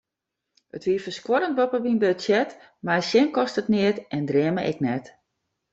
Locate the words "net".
4.85-5.05